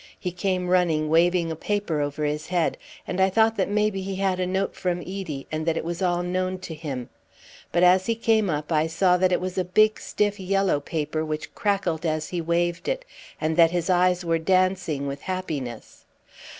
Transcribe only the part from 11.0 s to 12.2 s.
which crackled